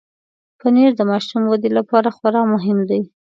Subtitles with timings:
[0.59, 3.01] پنېر د ماشوم ودې لپاره خورا مهم دی.